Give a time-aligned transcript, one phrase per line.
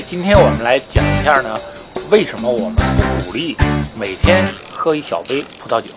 [0.00, 1.58] 今天我们来讲一下呢，
[2.10, 2.76] 为什么我们
[3.24, 3.56] 鼓励
[3.98, 5.88] 每天喝一小杯葡萄酒？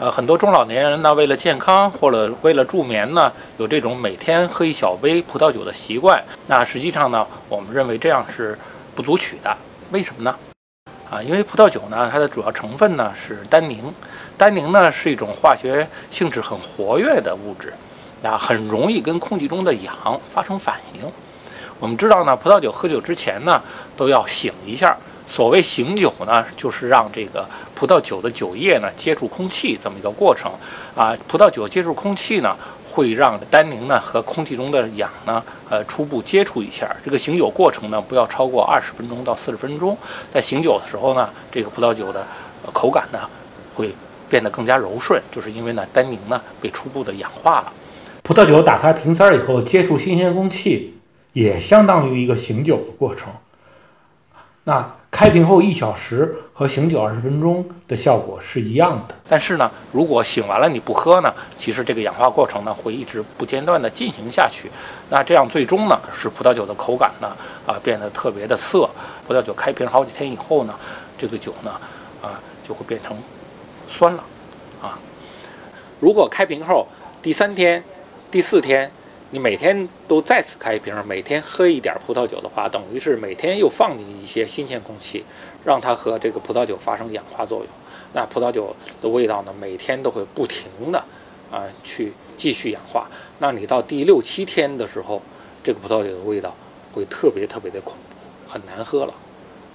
[0.00, 6.22] 呃，很多中老年人呢，为了健康或者为了助眠呢，有这种每天喝一小杯葡萄酒的习惯。
[6.46, 8.56] 那实际上呢，我们认为这样是
[8.94, 9.56] 不足取的。
[9.90, 10.32] 为什么呢？
[11.10, 13.92] 啊，因为葡萄酒呢，它的主要成分呢是单宁，
[14.36, 17.72] 单宁呢是一种化学性质很活跃的物质，
[18.22, 19.92] 啊，很容易跟空气中的氧
[20.32, 21.00] 发生反应。
[21.80, 23.60] 我们知道呢，葡萄酒喝酒之前呢，
[23.96, 24.96] 都要醒一下。
[25.30, 27.46] 所谓醒酒呢，就是让这个
[27.78, 30.50] 葡萄酒的酒液呢接触空气这么一个过程
[30.96, 31.16] 啊。
[31.28, 32.56] 葡萄酒接触空气呢，
[32.90, 36.90] 会让单宁呢和空气中的氧呢，呃，初步接触一下。
[37.04, 39.96] 这个醒酒过程呢，不要超过二十分钟到四十分钟。
[40.28, 42.26] 在醒酒的时候呢，这个葡萄酒的
[42.72, 43.20] 口感呢
[43.76, 43.94] 会
[44.28, 47.72] 变得更加柔顺，就是因为呢单宁呢被初步的氧化了。
[48.24, 50.98] 葡萄酒打开瓶塞以后接触新鲜空气，
[51.32, 53.32] 也相当于一个醒酒的过程。
[54.64, 64.70] 那开瓶后一小时和醒酒二十分钟的效果是一样的，但是呢，如果醒完了你不喝呢，其实这个氧化过程呢会一直不间断的进行下去，
[65.08, 67.34] 那这样最终呢使葡萄酒的口感呢
[67.66, 68.88] 啊变得特别的涩，
[69.26, 70.74] 葡萄酒开瓶好几天以后呢，
[71.16, 71.72] 这个酒呢
[72.22, 73.16] 啊就会变成
[73.88, 74.22] 酸了
[74.82, 74.98] 啊。
[75.98, 76.86] 如果开瓶后
[77.22, 77.82] 第三天、
[78.30, 78.90] 第四天。
[79.30, 85.22] 你每天都再次开一瓶，每天喝一点葡萄酒的话，等于是每天又放进一些新鲜空气，
[85.64, 87.68] 让它和这个葡萄酒发生氧化作用。
[88.14, 90.98] 那葡萄酒的味道呢，每天都会不停的
[91.50, 93.06] 啊去继续氧化。
[93.38, 95.20] 那你到第六七天的时候，
[95.62, 96.54] 这个葡萄酒的味道
[96.94, 99.12] 会特别特别的恐怖，很难喝了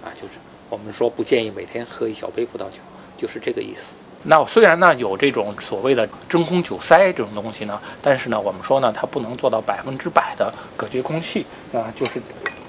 [0.04, 0.09] 啊！
[0.16, 0.34] 就是
[0.68, 2.80] 我们说不建议每天喝一小杯葡萄酒，
[3.16, 3.94] 就是这个意思。
[4.25, 12.22] 那虽然呢有这种所谓的真空酒塞这种东西呢，但是呢我们说呢它不能做到百分之百的隔绝空气啊，就是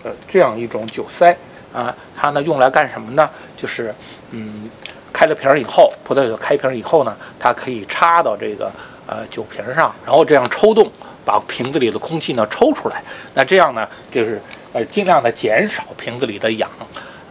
[0.02, 1.36] 呃这样一种酒塞
[1.72, 3.30] 啊，它呢用来干什么呢？
[3.56, 3.94] 就是
[4.32, 4.68] 嗯
[5.12, 8.68] 开了瓶儿以后，葡萄酒开瓶以后呢，它可以插到这个
[9.06, 10.90] 呃酒瓶上，然后这样抽动，
[11.24, 13.00] 把瓶子里的空气呢抽出来。
[13.32, 16.68] 那这样呢就是呃尽量的减少瓶子里的氧。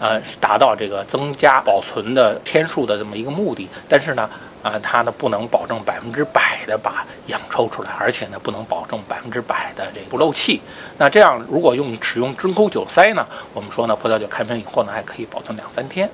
[0.03, 4.29] 呃，达到这个增加保存的天数的这么一个目的，但是呢，
[4.61, 10.61] 啊，它呢不能保证百分之百的把氧抽出来，而且呢不能保证百分之百的这不漏气。
[10.97, 16.09] 那这样如果用使用真空酒塞呢，我们说呢，葡萄酒开瓶以后呢还可以保存两三天。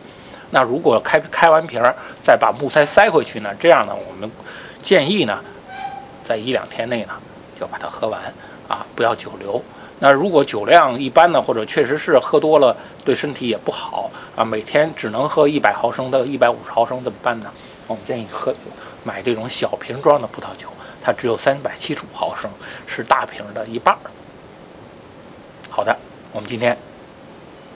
[0.52, 4.30] 那如果开开完瓶儿再把木塞塞回去呢，这样呢我们
[4.84, 5.40] 建议呢，
[6.24, 7.14] 在一两天内呢
[7.60, 8.22] 就把它喝完
[8.68, 9.60] 啊，不要久留。
[10.00, 17.52] 那如果酒量一般呢，或者确实是喝多了对身体也不好啊，每天只能喝一百毫升到一百五十毫升怎么办呢？
[17.86, 18.54] 我们建议喝
[19.04, 20.70] 买这种小瓶装的葡萄酒，
[21.02, 22.50] 它只有三百七十五毫升，
[22.88, 23.98] 是大瓶的一半。
[25.70, 25.98] 好的，
[26.32, 26.78] 我们今天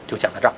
[0.07, 0.53] 就讲到这儿。